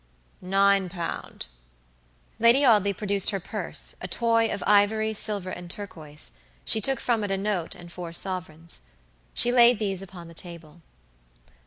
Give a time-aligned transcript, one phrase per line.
[0.41, 1.45] "Nine pound."
[2.39, 7.37] Lady Audley produced her pursea toy of ivory, silver, and turquoiseshe took from it a
[7.37, 8.81] note and four sovereigns.
[9.35, 10.81] She laid these upon the table.